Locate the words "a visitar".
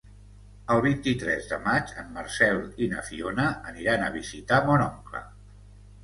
4.05-4.59